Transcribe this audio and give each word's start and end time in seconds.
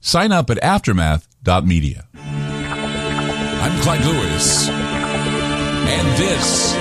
sign 0.00 0.32
up 0.32 0.50
at 0.50 0.58
aftermath.media. 0.58 2.06
I'm 2.14 3.82
Clyde 3.82 4.04
Lewis, 4.04 4.68
and 4.68 6.08
this 6.18 6.74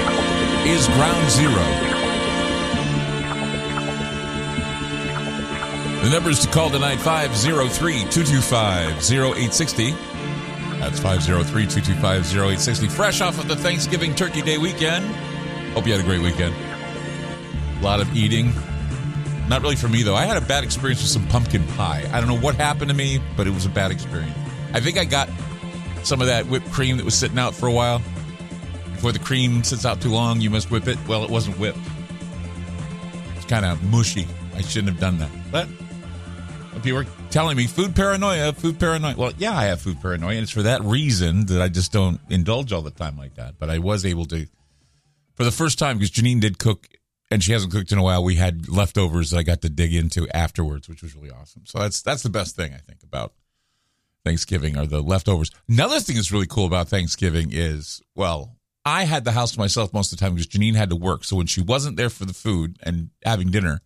is 0.66 0.88
Ground 0.88 1.30
Zero. 1.30 1.90
The 6.04 6.10
number 6.10 6.30
is 6.30 6.40
to 6.40 6.48
call 6.48 6.70
tonight 6.70 6.98
503 6.98 7.92
225 8.10 9.12
0860. 9.12 9.92
That's 10.80 10.98
503 11.00 11.64
225 11.64 12.22
0860. 12.36 12.88
Fresh 12.88 13.20
off 13.20 13.38
of 13.38 13.50
the 13.50 13.56
Thanksgiving 13.58 14.16
Turkey 14.16 14.42
Day 14.42 14.58
weekend. 14.58 15.06
Hope 15.74 15.86
you 15.86 15.92
had 15.92 16.02
a 16.02 16.06
great 16.06 16.22
weekend. 16.22 16.56
A 17.80 17.84
lot 17.84 18.00
of 18.00 18.16
eating. 18.16 18.54
Not 19.50 19.64
really 19.64 19.76
for 19.76 19.90
me, 19.90 20.04
though. 20.04 20.16
I 20.16 20.26
had 20.26 20.38
a 20.38 20.46
bad 20.46 20.64
experience 20.64 21.02
with 21.02 21.10
some 21.10 21.28
pumpkin 21.28 21.66
pie. 21.70 22.08
I 22.14 22.20
don't 22.20 22.30
know 22.30 22.40
what 22.40 22.54
happened 22.56 22.90
to 22.92 22.96
me, 22.96 23.20
but 23.36 23.48
it 23.48 23.50
was 23.50 23.66
a 23.66 23.70
bad 23.70 23.90
experience. 23.90 24.38
I 24.74 24.80
think 24.80 25.00
I 25.00 25.06
got 25.06 25.28
some 26.04 26.22
of 26.22 26.28
that 26.28 26.46
whipped 26.46 26.72
cream 26.72 26.98
that 26.98 27.04
was 27.04 27.16
sitting 27.16 27.40
out 27.40 27.56
for 27.56 27.68
a 27.68 27.72
while. 27.72 28.00
Before 28.94 29.12
the 29.12 29.20
cream 29.20 29.64
sits 29.64 29.86
out 29.86 30.02
too 30.02 30.12
long, 30.12 30.40
you 30.40 30.52
must 30.52 30.70
whip 30.70 30.88
it. 30.88 31.00
Well, 31.08 31.24
it 31.24 31.32
wasn't 31.32 31.58
whipped. 31.58 31.80
It's 33.38 33.46
kind 33.46 33.66
of 33.66 33.82
mushy. 33.86 34.28
I 34.56 34.62
shouldn't 34.62 34.90
have 34.90 35.00
done 35.00 35.18
that. 35.18 35.32
But 35.52 35.68
people 36.84 37.00
are 37.00 37.06
telling 37.32 37.58
me 37.58 37.66
food 37.66 37.96
paranoia, 37.96 38.54
food 38.54 38.80
paranoia. 38.80 39.16
Well, 39.18 39.34
yeah, 39.38 39.58
I 39.58 39.66
have 39.66 39.82
food 39.82 40.00
paranoia, 40.00 40.34
and 40.34 40.44
it's 40.44 40.52
for 40.52 40.64
that 40.64 40.84
reason 40.84 41.48
that 41.48 41.62
I 41.62 41.70
just 41.70 41.92
don't 41.92 42.20
indulge 42.30 42.72
all 42.72 42.82
the 42.82 42.92
time 42.92 43.18
like 43.18 43.36
that. 43.36 43.56
But 43.58 43.70
I 43.70 43.80
was 43.80 44.06
able 44.06 44.26
to, 44.26 44.46
for 45.34 45.44
the 45.44 45.52
first 45.52 45.80
time, 45.80 45.98
because 45.98 46.12
Janine 46.12 46.40
did 46.40 46.60
cook, 46.60 46.88
and 47.32 47.44
she 47.44 47.52
hasn't 47.52 47.72
cooked 47.72 47.92
in 47.92 47.98
a 47.98 48.04
while. 48.04 48.24
We 48.24 48.36
had 48.36 48.70
leftovers 48.70 49.32
that 49.32 49.38
I 49.38 49.44
got 49.44 49.62
to 49.62 49.70
dig 49.70 49.94
into 49.94 50.28
afterwards, 50.36 50.90
which 50.90 51.02
was 51.02 51.16
really 51.16 51.32
awesome. 51.32 51.66
So 51.66 51.80
that's 51.80 52.02
that's 52.02 52.24
the 52.24 52.30
best 52.30 52.56
thing 52.56 52.74
I 52.74 52.78
think 52.78 53.04
about 53.04 53.34
Thanksgiving 54.26 54.78
are 54.78 54.86
the 54.86 55.02
leftovers. 55.02 55.52
Another 55.68 56.00
thing 56.00 56.16
that's 56.16 56.32
really 56.32 56.48
cool 56.48 56.66
about 56.66 56.90
Thanksgiving 56.90 57.50
is, 57.52 58.02
well, 58.16 58.56
I 58.86 59.04
had 59.04 59.26
the 59.26 59.32
house 59.32 59.52
to 59.54 59.60
myself 59.60 59.94
most 59.94 60.12
of 60.12 60.20
the 60.20 60.26
time 60.26 60.36
because 60.36 60.48
Janine 60.48 60.76
had 60.76 60.90
to 60.90 60.96
work. 60.96 61.24
So 61.24 61.36
when 61.36 61.48
she 61.48 61.62
wasn't 61.62 61.98
there 61.98 62.10
for 62.10 62.26
the 62.26 62.34
food 62.34 62.78
and 62.84 63.10
having 63.24 63.52
dinner 63.52 63.82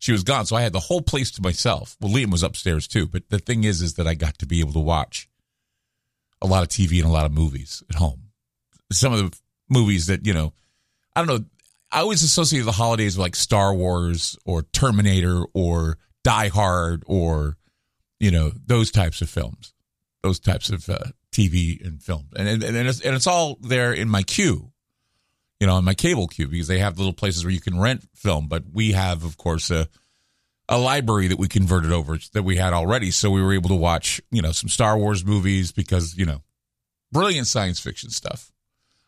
she 0.00 0.12
was 0.12 0.24
gone. 0.24 0.46
So 0.46 0.56
I 0.56 0.62
had 0.62 0.72
the 0.72 0.80
whole 0.80 1.02
place 1.02 1.30
to 1.32 1.42
myself. 1.42 1.96
Well, 2.00 2.10
Liam 2.10 2.32
was 2.32 2.42
upstairs 2.42 2.88
too. 2.88 3.06
But 3.06 3.28
the 3.28 3.38
thing 3.38 3.64
is, 3.64 3.82
is 3.82 3.94
that 3.94 4.08
I 4.08 4.14
got 4.14 4.38
to 4.38 4.46
be 4.46 4.60
able 4.60 4.72
to 4.72 4.80
watch 4.80 5.28
a 6.42 6.46
lot 6.46 6.62
of 6.62 6.68
TV 6.68 6.98
and 6.98 7.08
a 7.08 7.12
lot 7.12 7.26
of 7.26 7.32
movies 7.32 7.84
at 7.88 7.96
home. 7.96 8.30
Some 8.90 9.12
of 9.12 9.18
the 9.18 9.38
movies 9.68 10.06
that, 10.06 10.26
you 10.26 10.32
know, 10.32 10.54
I 11.14 11.20
don't 11.20 11.28
know. 11.28 11.44
I 11.92 12.00
always 12.00 12.22
associate 12.22 12.64
the 12.64 12.72
holidays 12.72 13.16
with 13.16 13.24
like 13.24 13.36
Star 13.36 13.74
Wars 13.74 14.38
or 14.44 14.62
Terminator 14.62 15.44
or 15.54 15.98
Die 16.24 16.48
Hard 16.48 17.02
or, 17.06 17.56
you 18.18 18.30
know, 18.30 18.52
those 18.66 18.90
types 18.90 19.22
of 19.22 19.30
films, 19.30 19.74
those 20.22 20.38
types 20.38 20.70
of 20.70 20.88
uh, 20.88 20.98
TV 21.32 21.84
and 21.84 22.02
film. 22.02 22.28
And, 22.36 22.48
and, 22.48 22.62
and, 22.62 22.88
it's, 22.88 23.00
and 23.00 23.16
it's 23.16 23.26
all 23.26 23.58
there 23.60 23.92
in 23.92 24.08
my 24.08 24.22
queue 24.22 24.70
you 25.60 25.66
know, 25.66 25.74
on 25.74 25.84
my 25.84 25.94
cable 25.94 26.26
queue 26.26 26.48
because 26.48 26.68
they 26.68 26.78
have 26.78 26.98
little 26.98 27.12
places 27.12 27.44
where 27.44 27.52
you 27.52 27.60
can 27.60 27.78
rent 27.78 28.08
film. 28.14 28.48
But 28.48 28.64
we 28.72 28.92
have, 28.92 29.24
of 29.24 29.36
course, 29.36 29.70
a 29.70 29.88
a 30.68 30.78
library 30.78 31.26
that 31.26 31.38
we 31.38 31.48
converted 31.48 31.90
over 31.90 32.16
that 32.32 32.44
we 32.44 32.56
had 32.56 32.72
already, 32.72 33.10
so 33.10 33.28
we 33.30 33.42
were 33.42 33.52
able 33.52 33.68
to 33.68 33.74
watch, 33.74 34.20
you 34.30 34.40
know, 34.40 34.52
some 34.52 34.68
Star 34.68 34.96
Wars 34.96 35.24
movies 35.24 35.72
because 35.72 36.16
you 36.16 36.24
know, 36.24 36.42
brilliant 37.12 37.46
science 37.46 37.78
fiction 37.78 38.10
stuff. 38.10 38.50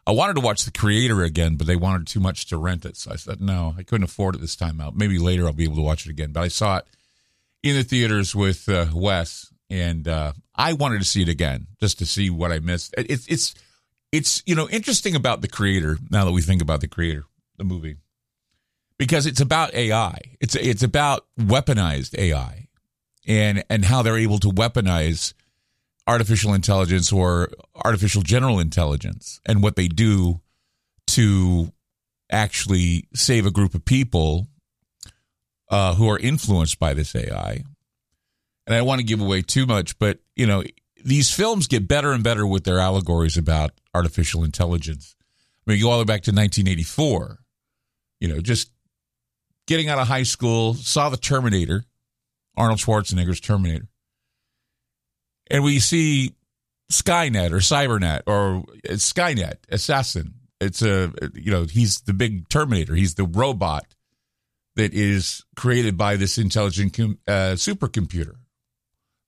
I 0.06 0.10
wanted 0.10 0.34
to 0.34 0.40
watch 0.40 0.64
The 0.64 0.72
Creator 0.72 1.22
again, 1.22 1.56
but 1.56 1.66
they 1.66 1.76
wanted 1.76 2.06
too 2.06 2.18
much 2.18 2.46
to 2.46 2.56
rent 2.56 2.84
it, 2.84 2.96
so 2.96 3.12
I 3.12 3.16
said 3.16 3.40
no, 3.40 3.74
I 3.78 3.82
couldn't 3.82 4.04
afford 4.04 4.34
it 4.34 4.40
this 4.40 4.56
time 4.56 4.80
out. 4.80 4.96
Maybe 4.96 5.18
later 5.18 5.46
I'll 5.46 5.52
be 5.52 5.64
able 5.64 5.76
to 5.76 5.82
watch 5.82 6.06
it 6.06 6.10
again. 6.10 6.32
But 6.32 6.42
I 6.42 6.48
saw 6.48 6.78
it 6.78 6.86
in 7.62 7.76
the 7.76 7.84
theaters 7.84 8.34
with 8.34 8.68
uh, 8.68 8.86
Wes, 8.92 9.52
and 9.70 10.08
uh, 10.08 10.32
I 10.54 10.72
wanted 10.72 10.98
to 10.98 11.04
see 11.04 11.22
it 11.22 11.28
again 11.28 11.68
just 11.80 11.98
to 12.00 12.06
see 12.06 12.30
what 12.30 12.50
I 12.50 12.58
missed. 12.58 12.94
It's 12.98 13.26
it's 13.28 13.54
it's 14.12 14.42
you 14.46 14.54
know 14.54 14.68
interesting 14.68 15.16
about 15.16 15.40
the 15.40 15.48
creator 15.48 15.98
now 16.10 16.24
that 16.24 16.32
we 16.32 16.42
think 16.42 16.62
about 16.62 16.80
the 16.80 16.88
creator 16.88 17.24
the 17.56 17.64
movie 17.64 17.96
because 18.98 19.26
it's 19.26 19.40
about 19.40 19.74
ai 19.74 20.18
it's 20.40 20.54
it's 20.54 20.82
about 20.82 21.26
weaponized 21.40 22.16
ai 22.18 22.68
and 23.26 23.64
and 23.68 23.86
how 23.86 24.02
they're 24.02 24.18
able 24.18 24.38
to 24.38 24.48
weaponize 24.48 25.32
artificial 26.06 26.52
intelligence 26.54 27.12
or 27.12 27.50
artificial 27.84 28.22
general 28.22 28.58
intelligence 28.58 29.40
and 29.46 29.62
what 29.62 29.76
they 29.76 29.88
do 29.88 30.40
to 31.06 31.72
actually 32.30 33.06
save 33.14 33.46
a 33.46 33.50
group 33.50 33.74
of 33.74 33.84
people 33.84 34.48
uh, 35.70 35.94
who 35.94 36.08
are 36.08 36.18
influenced 36.18 36.78
by 36.78 36.92
this 36.92 37.14
ai 37.14 37.62
and 38.66 38.74
i 38.74 38.78
don't 38.78 38.86
want 38.86 39.00
to 39.00 39.06
give 39.06 39.20
away 39.20 39.42
too 39.42 39.64
much 39.64 39.96
but 39.98 40.18
you 40.34 40.46
know 40.46 40.62
these 41.04 41.32
films 41.32 41.66
get 41.66 41.88
better 41.88 42.12
and 42.12 42.22
better 42.22 42.46
with 42.46 42.64
their 42.64 42.78
allegories 42.78 43.36
about 43.36 43.72
artificial 43.94 44.44
intelligence. 44.44 45.16
I 45.66 45.70
mean, 45.70 45.78
you 45.78 45.84
go 45.84 45.90
all 45.90 45.98
the 45.98 46.02
way 46.02 46.06
back 46.06 46.22
to 46.22 46.30
1984. 46.30 47.38
You 48.20 48.28
know, 48.28 48.40
just 48.40 48.70
getting 49.66 49.88
out 49.88 49.98
of 49.98 50.06
high 50.06 50.22
school, 50.22 50.74
saw 50.74 51.08
the 51.08 51.16
Terminator, 51.16 51.84
Arnold 52.56 52.78
Schwarzenegger's 52.78 53.40
Terminator, 53.40 53.88
and 55.52 55.62
we 55.62 55.78
see 55.78 56.34
Skynet 56.90 57.52
or 57.52 57.58
Cybernet 57.58 58.22
or 58.26 58.64
Skynet 58.88 59.58
assassin. 59.68 60.34
It's 60.60 60.82
a 60.82 61.12
you 61.34 61.52
know 61.52 61.64
he's 61.64 62.00
the 62.00 62.14
big 62.14 62.48
Terminator. 62.48 62.94
He's 62.94 63.14
the 63.14 63.24
robot 63.24 63.86
that 64.76 64.94
is 64.94 65.44
created 65.54 65.96
by 65.98 66.16
this 66.16 66.38
intelligent 66.38 66.98
uh, 67.28 67.54
supercomputer, 67.54 68.36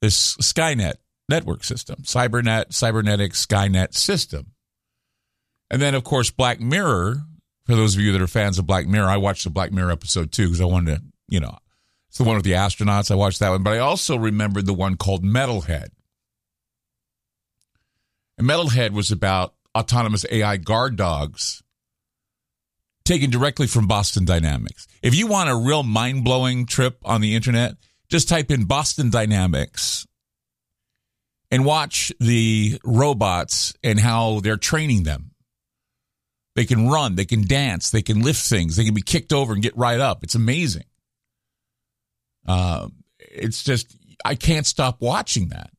this 0.00 0.36
Skynet 0.38 0.94
network 1.28 1.64
system, 1.64 1.96
Cybernet, 2.02 2.72
cybernetic 2.72 3.32
Skynet 3.32 3.94
system. 3.94 4.52
And 5.70 5.80
then, 5.82 5.94
of 5.94 6.04
course, 6.04 6.30
Black 6.30 6.60
Mirror. 6.60 7.16
For 7.66 7.74
those 7.74 7.94
of 7.94 8.02
you 8.02 8.12
that 8.12 8.20
are 8.20 8.26
fans 8.26 8.58
of 8.58 8.66
Black 8.66 8.86
Mirror, 8.86 9.08
I 9.08 9.16
watched 9.16 9.44
the 9.44 9.50
Black 9.50 9.72
Mirror 9.72 9.90
episode 9.90 10.32
too 10.32 10.46
because 10.46 10.60
I 10.60 10.66
wanted 10.66 10.96
to, 10.96 11.02
you 11.28 11.40
know, 11.40 11.56
it's 12.08 12.18
the 12.18 12.24
one 12.24 12.36
with 12.36 12.44
the 12.44 12.52
astronauts. 12.52 13.10
I 13.10 13.14
watched 13.14 13.40
that 13.40 13.48
one, 13.48 13.62
but 13.62 13.72
I 13.72 13.78
also 13.78 14.16
remembered 14.16 14.66
the 14.66 14.74
one 14.74 14.96
called 14.96 15.24
Metalhead. 15.24 15.88
And 18.36 18.48
Metalhead 18.48 18.90
was 18.90 19.10
about 19.10 19.54
autonomous 19.76 20.24
AI 20.30 20.56
guard 20.56 20.96
dogs 20.96 21.62
taken 23.04 23.30
directly 23.30 23.66
from 23.66 23.86
Boston 23.86 24.24
Dynamics. 24.24 24.86
If 25.02 25.14
you 25.14 25.26
want 25.26 25.50
a 25.50 25.56
real 25.56 25.82
mind 25.82 26.24
blowing 26.24 26.66
trip 26.66 26.98
on 27.04 27.20
the 27.20 27.34
internet, 27.34 27.76
just 28.08 28.28
type 28.28 28.50
in 28.50 28.64
Boston 28.64 29.10
Dynamics 29.10 30.06
and 31.50 31.64
watch 31.64 32.12
the 32.18 32.78
robots 32.82 33.74
and 33.82 34.00
how 34.00 34.40
they're 34.40 34.56
training 34.56 35.02
them. 35.02 35.32
They 36.56 36.64
can 36.64 36.88
run, 36.88 37.16
they 37.16 37.24
can 37.24 37.46
dance, 37.46 37.90
they 37.90 38.02
can 38.02 38.22
lift 38.22 38.40
things, 38.40 38.76
they 38.76 38.84
can 38.84 38.94
be 38.94 39.02
kicked 39.02 39.32
over 39.32 39.52
and 39.52 39.62
get 39.62 39.76
right 39.76 40.00
up. 40.00 40.22
It's 40.22 40.36
amazing. 40.36 40.84
Uh, 42.46 42.88
it's 43.18 43.64
just 43.64 43.96
I 44.24 44.34
can't 44.34 44.66
stop 44.66 45.00
watching 45.00 45.48
that 45.48 45.70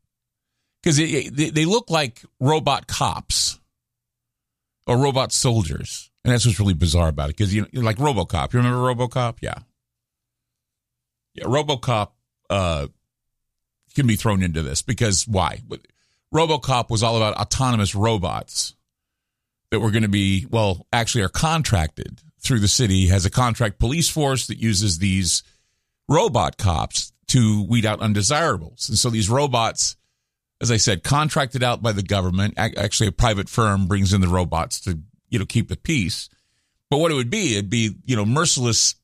because 0.85 0.97
they, 0.97 1.65
look 1.65 1.89
like 1.89 2.21
robot 2.39 2.85
cops 2.85 3.59
or 4.85 4.97
robot 4.97 5.31
soldiers. 5.31 6.11
And 6.23 6.31
that's 6.31 6.45
what's 6.45 6.59
really 6.59 6.75
bizarre 6.75 7.07
about 7.07 7.31
it. 7.31 7.37
Because, 7.37 7.55
you 7.55 7.61
know, 7.73 7.81
like 7.81 7.97
Robocop. 7.97 8.53
You 8.53 8.59
remember 8.59 8.77
Robocop? 8.77 9.37
Yeah. 9.41 9.55
Yeah, 11.33 11.45
Robocop 11.45 12.09
uh, 12.51 12.87
can 13.95 14.05
be 14.05 14.15
thrown 14.15 14.43
into 14.43 14.61
this 14.61 14.83
because 14.83 15.27
why? 15.27 15.61
Robocop 16.31 16.91
was 16.91 17.01
all 17.01 17.17
about 17.17 17.35
autonomous 17.35 17.95
robots 17.95 18.75
that 19.71 19.79
were 19.79 19.91
going 19.91 20.03
to 20.03 20.09
be, 20.09 20.45
well, 20.51 20.85
actually 20.93 21.23
are 21.23 21.29
contracted 21.29 22.21
through 22.39 22.59
the 22.59 22.67
city, 22.67 23.07
has 23.07 23.25
a 23.25 23.31
contract 23.31 23.79
police 23.79 24.07
force 24.07 24.45
that 24.47 24.59
uses 24.59 24.99
these 24.99 25.41
robot 26.07 26.57
cops 26.57 27.11
to 27.29 27.63
weed 27.63 27.87
out 27.87 28.01
undesirables. 28.01 28.87
And 28.87 28.99
so 28.99 29.09
these 29.09 29.31
robots, 29.31 29.95
as 30.61 30.71
I 30.71 30.77
said, 30.77 31.03
contracted 31.03 31.63
out 31.63 31.81
by 31.81 31.91
the 31.91 32.03
government, 32.03 32.53
actually 32.57 33.07
a 33.07 33.11
private 33.11 33.49
firm 33.49 33.87
brings 33.87 34.13
in 34.13 34.21
the 34.21 34.27
robots 34.27 34.79
to, 34.81 34.99
you 35.29 35.39
know, 35.39 35.45
keep 35.45 35.67
the 35.67 35.75
peace. 35.75 36.29
But 36.89 36.99
what 36.99 37.11
it 37.11 37.15
would 37.15 37.29
be, 37.29 37.53
it'd 37.53 37.69
be, 37.69 37.95
you 38.05 38.15
know, 38.15 38.25
merciless 38.25 38.95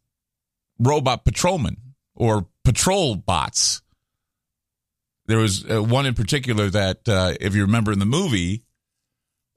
robot 0.79 1.25
patrolmen 1.25 1.77
or 2.15 2.47
patrol 2.63 3.15
bots. 3.15 3.81
There 5.25 5.39
was 5.39 5.69
uh, 5.69 5.83
one 5.83 6.05
in 6.05 6.13
particular 6.13 6.69
that, 6.69 7.07
uh, 7.07 7.33
if 7.39 7.53
you 7.55 7.63
remember 7.63 7.91
in 7.91 7.99
the 7.99 8.05
movie, 8.05 8.63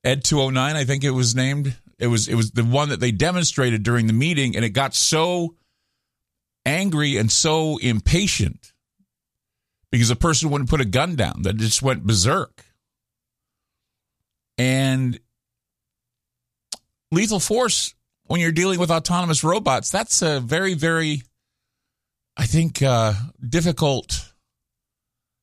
Ed 0.02 0.25
209, 0.25 0.76
I 0.76 0.85
think 0.85 1.05
it 1.05 1.11
was 1.11 1.35
named. 1.35 1.76
It 1.99 2.08
was 2.08 2.29
it 2.29 2.35
was 2.35 2.50
the 2.50 2.64
one 2.64 2.91
that 2.91 3.00
they 3.00 3.12
demonstrated 3.12 3.82
during 3.82 4.06
the 4.06 4.12
meeting, 4.12 4.56
and 4.56 4.64
it 4.64 4.70
got 4.70 4.94
so 4.94 5.55
angry 6.67 7.17
and 7.17 7.32
so 7.32 7.79
impatient 7.79 8.73
because 9.94 10.11
a 10.11 10.17
person 10.17 10.50
wouldn't 10.50 10.69
put 10.69 10.81
a 10.81 10.85
gun 10.85 11.14
down 11.14 11.43
that 11.43 11.56
just 11.56 11.81
went 11.81 12.02
berserk. 12.02 12.64
And 14.58 15.20
lethal 17.12 17.38
force 17.38 17.94
when 18.25 18.41
you're 18.41 18.50
dealing 18.50 18.81
with 18.81 18.91
autonomous 18.91 19.44
robots, 19.44 19.91
that's 19.91 20.20
a 20.20 20.41
very, 20.41 20.75
very, 20.75 21.23
I 22.37 22.44
think, 22.46 22.82
uh, 22.82 23.12
difficult 23.49 24.32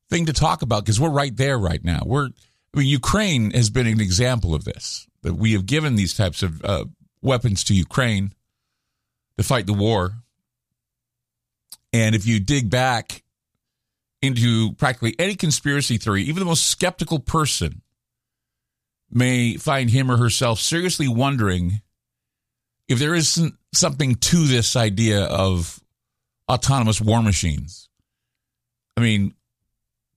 thing 0.09 0.25
to 0.25 0.33
talk 0.33 0.63
about 0.63 0.83
because 0.83 0.99
we're 0.99 1.07
right 1.07 1.37
there 1.37 1.57
right 1.57 1.81
now. 1.81 2.03
We're, 2.05 2.25
I 2.75 2.79
mean, 2.79 2.87
Ukraine 2.87 3.51
has 3.51 3.69
been 3.69 3.87
an 3.87 4.01
example 4.01 4.53
of 4.53 4.65
this. 4.65 5.07
That 5.21 5.35
we 5.35 5.53
have 5.53 5.65
given 5.65 5.95
these 5.95 6.13
types 6.13 6.43
of 6.43 6.61
uh, 6.65 6.83
weapons 7.21 7.63
to 7.65 7.73
Ukraine 7.73 8.33
to 9.37 9.45
fight 9.45 9.65
the 9.65 9.71
war. 9.71 10.11
And 11.93 12.15
if 12.15 12.27
you 12.27 12.41
dig 12.41 12.69
back 12.69 13.20
into 14.21 14.73
practically 14.73 15.15
any 15.17 15.35
conspiracy 15.35 15.97
theory, 15.97 16.23
even 16.23 16.39
the 16.39 16.45
most 16.45 16.67
skeptical 16.67 17.19
person 17.19 17.81
may 19.09 19.57
find 19.57 19.89
him 19.89 20.09
or 20.09 20.17
herself 20.17 20.59
seriously 20.59 21.07
wondering 21.07 21.81
if 22.87 22.99
there 22.99 23.15
isn't 23.15 23.55
something 23.73 24.15
to 24.15 24.45
this 24.45 24.75
idea 24.75 25.23
of 25.23 25.79
autonomous 26.49 27.01
war 27.01 27.21
machines. 27.21 27.89
I 28.95 29.01
mean, 29.01 29.33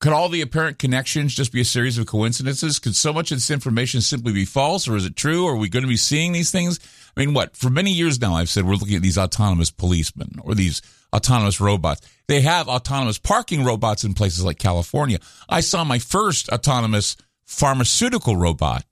could 0.00 0.12
all 0.12 0.28
the 0.28 0.42
apparent 0.42 0.78
connections 0.78 1.34
just 1.34 1.52
be 1.52 1.60
a 1.60 1.64
series 1.64 1.96
of 1.98 2.06
coincidences? 2.06 2.78
Could 2.78 2.96
so 2.96 3.12
much 3.12 3.30
of 3.30 3.36
this 3.38 3.50
information 3.50 4.00
simply 4.00 4.32
be 4.32 4.44
false, 4.44 4.86
or 4.88 4.96
is 4.96 5.06
it 5.06 5.16
true? 5.16 5.46
Are 5.46 5.56
we 5.56 5.68
going 5.68 5.84
to 5.84 5.88
be 5.88 5.96
seeing 5.96 6.32
these 6.32 6.50
things? 6.50 6.78
I 7.16 7.20
mean, 7.20 7.32
what? 7.32 7.56
For 7.56 7.70
many 7.70 7.92
years 7.92 8.20
now, 8.20 8.34
I've 8.34 8.48
said 8.48 8.66
we're 8.66 8.74
looking 8.74 8.96
at 8.96 9.02
these 9.02 9.18
autonomous 9.18 9.70
policemen 9.70 10.40
or 10.42 10.54
these 10.54 10.82
autonomous 11.14 11.60
robots. 11.60 12.06
They 12.26 12.40
have 12.42 12.68
autonomous 12.68 13.18
parking 13.18 13.64
robots 13.64 14.04
in 14.04 14.14
places 14.14 14.44
like 14.44 14.58
California. 14.58 15.18
I 15.48 15.60
saw 15.60 15.84
my 15.84 15.98
first 15.98 16.48
autonomous 16.48 17.16
pharmaceutical 17.46 18.36
robot 18.36 18.84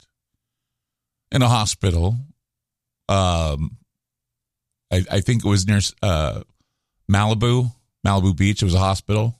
in 1.30 1.42
a 1.42 1.48
hospital. 1.48 2.16
Um, 3.08 3.76
I, 4.90 5.04
I 5.10 5.20
think 5.20 5.44
it 5.44 5.48
was 5.48 5.66
near 5.66 5.80
uh, 6.02 6.42
Malibu, 7.10 7.72
Malibu 8.06 8.36
Beach. 8.36 8.62
It 8.62 8.66
was 8.66 8.74
a 8.74 8.78
hospital. 8.78 9.38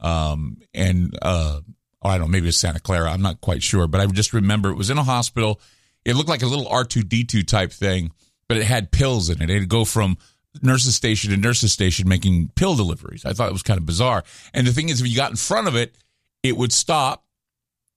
Um, 0.00 0.58
and 0.74 1.16
uh, 1.20 1.60
oh, 2.02 2.08
I 2.08 2.18
don't 2.18 2.28
know, 2.28 2.32
maybe 2.32 2.48
it's 2.48 2.56
Santa 2.56 2.80
Clara. 2.80 3.10
I'm 3.10 3.22
not 3.22 3.40
quite 3.40 3.62
sure, 3.62 3.86
but 3.86 4.00
I 4.00 4.06
just 4.06 4.32
remember 4.32 4.70
it 4.70 4.76
was 4.76 4.90
in 4.90 4.98
a 4.98 5.04
hospital. 5.04 5.60
It 6.04 6.14
looked 6.14 6.28
like 6.28 6.42
a 6.42 6.46
little 6.46 6.66
R2D2 6.66 7.46
type 7.46 7.72
thing, 7.72 8.12
but 8.48 8.56
it 8.56 8.64
had 8.64 8.90
pills 8.90 9.28
in 9.30 9.42
it. 9.42 9.50
It'd 9.50 9.68
go 9.68 9.84
from 9.84 10.16
nurse's 10.62 10.94
station 10.94 11.30
to 11.30 11.36
nurse's 11.36 11.72
station 11.72 12.08
making 12.08 12.50
pill 12.54 12.74
deliveries. 12.74 13.24
I 13.24 13.32
thought 13.32 13.48
it 13.48 13.52
was 13.52 13.62
kind 13.62 13.78
of 13.78 13.86
bizarre. 13.86 14.24
And 14.54 14.66
the 14.66 14.72
thing 14.72 14.88
is, 14.88 15.00
if 15.00 15.08
you 15.08 15.16
got 15.16 15.30
in 15.30 15.36
front 15.36 15.68
of 15.68 15.76
it, 15.76 15.96
it 16.42 16.56
would 16.56 16.72
stop. 16.72 17.24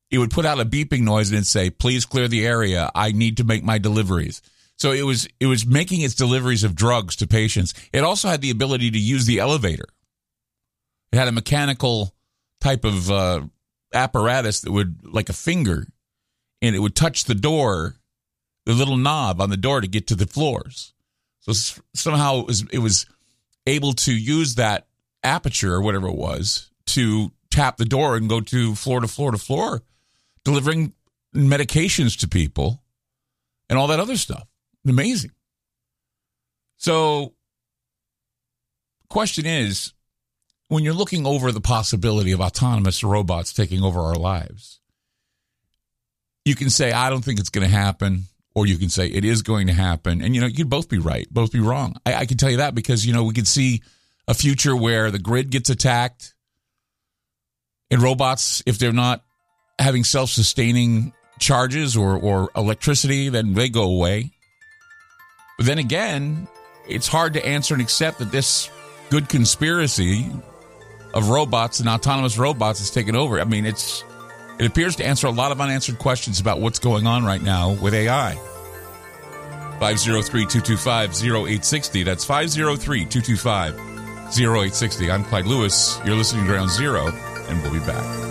It 0.09 0.18
would 0.18 0.31
put 0.31 0.45
out 0.45 0.59
a 0.59 0.65
beeping 0.65 1.01
noise 1.01 1.30
and 1.30 1.38
it'd 1.38 1.47
say, 1.47 1.69
"Please 1.69 2.06
clear 2.06 2.27
the 2.27 2.45
area. 2.45 2.92
I 2.94 3.13
need 3.13 3.38
to 3.38 3.45
make 3.45 3.63
my 3.63 3.77
deliveries." 3.77 4.42
So 4.77 4.92
it 4.92 5.04
was 5.04 5.27
it 5.39 5.45
was 5.45 5.65
making 5.65 6.01
its 6.01 6.15
deliveries 6.15 6.63
of 6.63 6.75
drugs 6.75 7.15
to 7.18 7.27
patients. 7.27 7.74
It 7.94 8.04
also 8.04 8.27
had 8.27 8.42
the 8.42 8.50
ability 8.50 8.92
to 8.92 9.00
use 9.00 9.25
the 9.25 9.39
elevator. 9.39 9.86
It 11.11 11.17
had 11.17 11.27
a 11.27 11.33
mechanical 11.33 12.13
type 12.59 12.85
of 12.85 13.11
uh, 13.11 13.41
apparatus 13.93 14.61
that 14.61 14.71
would 14.71 14.99
like 15.03 15.29
a 15.29 15.33
finger, 15.33 15.87
and 16.61 16.75
it 16.75 16.79
would 16.79 16.95
touch 16.95 17.25
the 17.25 17.35
door, 17.35 17.95
the 18.65 18.73
little 18.73 18.97
knob 18.97 19.41
on 19.41 19.49
the 19.49 19.57
door 19.57 19.81
to 19.81 19.87
get 19.87 20.07
to 20.07 20.15
the 20.15 20.27
floors. 20.27 20.93
So 21.39 21.53
somehow 21.93 22.41
it 22.41 22.47
was, 22.47 22.65
it 22.71 22.79
was 22.79 23.05
able 23.65 23.93
to 23.93 24.13
use 24.13 24.55
that 24.55 24.87
aperture 25.23 25.73
or 25.73 25.81
whatever 25.81 26.07
it 26.07 26.15
was 26.15 26.69
to 26.87 27.31
tap 27.49 27.77
the 27.77 27.85
door 27.85 28.15
and 28.15 28.29
go 28.29 28.39
to 28.39 28.75
floor 28.75 29.01
to 29.01 29.07
floor 29.07 29.31
to 29.31 29.37
floor, 29.37 29.81
delivering 30.45 30.93
medications 31.35 32.17
to 32.19 32.27
people 32.27 32.81
and 33.69 33.77
all 33.77 33.87
that 33.87 33.99
other 33.99 34.17
stuff. 34.17 34.47
Amazing. 34.87 35.31
So, 36.77 37.33
question 39.09 39.45
is 39.45 39.93
when 40.71 40.85
you're 40.85 40.94
looking 40.94 41.27
over 41.27 41.51
the 41.51 41.59
possibility 41.59 42.31
of 42.31 42.39
autonomous 42.39 43.03
robots 43.03 43.51
taking 43.51 43.83
over 43.83 44.00
our 44.00 44.15
lives, 44.15 44.79
you 46.45 46.56
can 46.56 46.69
say, 46.69 46.94
I 46.94 47.09
don't 47.09 47.25
think 47.25 47.41
it's 47.41 47.50
going 47.50 47.69
to 47.69 47.75
happen 47.75 48.23
or 48.56 48.65
you 48.65 48.77
can 48.77 48.88
say 48.88 49.07
it 49.07 49.25
is 49.25 49.41
going 49.41 49.68
to 49.68 49.73
happen. 49.73 50.21
And, 50.21 50.33
you 50.33 50.39
know, 50.39 50.47
you 50.47 50.56
could 50.56 50.69
both 50.69 50.88
be 50.88 50.97
right, 50.97 51.27
both 51.29 51.51
be 51.51 51.59
wrong. 51.59 51.97
I, 52.06 52.13
I 52.13 52.25
can 52.25 52.38
tell 52.38 52.50
you 52.50 52.57
that 52.57 52.73
because, 52.73 53.06
you 53.06 53.12
know, 53.12 53.25
we 53.25 53.33
could 53.33 53.50
see 53.50 53.81
a 54.29 54.33
future 54.33 54.73
where 54.73 55.12
the 55.12 55.19
grid 55.19 55.50
gets 55.50 55.69
attacked 55.69 56.33
and 57.89 58.01
robots, 58.01 58.63
if 58.65 58.77
they're 58.79 58.94
not 58.94 59.25
having 59.77 60.06
self 60.06 60.29
sustaining 60.29 61.12
charges 61.38 61.97
or, 61.97 62.18
or 62.18 62.50
electricity, 62.56 63.27
then 63.27 63.56
they 63.56 63.68
go 63.68 63.83
away. 63.83 64.31
But 65.57 65.65
then 65.65 65.79
again, 65.79 66.47
it's 66.88 67.09
hard 67.09 67.33
to 67.33 67.45
answer 67.45 67.73
and 67.73 67.83
accept 67.83 68.19
that 68.19 68.31
this 68.31 68.69
good 69.09 69.28
conspiracy 69.28 70.31
of 71.13 71.30
robots 71.30 71.80
and 71.80 71.89
autonomous 71.89 72.37
robots 72.37 72.81
is 72.81 72.91
taken 72.91 73.15
over. 73.15 73.39
I 73.39 73.44
mean, 73.44 73.65
it's 73.65 74.03
it 74.59 74.65
appears 74.65 74.95
to 74.97 75.06
answer 75.06 75.27
a 75.27 75.31
lot 75.31 75.51
of 75.51 75.59
unanswered 75.59 75.97
questions 75.97 76.39
about 76.39 76.59
what's 76.59 76.80
going 76.80 77.07
on 77.07 77.25
right 77.25 77.41
now 77.41 77.71
with 77.71 77.94
AI. 77.94 78.35
503 79.80 80.45
225 80.45 81.09
0860. 81.23 82.03
That's 82.03 82.23
503 82.23 83.06
225 83.06 83.73
0860. 84.39 85.11
I'm 85.11 85.23
Clyde 85.25 85.47
Lewis. 85.47 85.99
You're 86.06 86.15
listening 86.15 86.45
to 86.45 86.51
Ground 86.51 86.69
Zero, 86.69 87.07
and 87.07 87.61
we'll 87.63 87.73
be 87.73 87.80
back. 87.80 88.31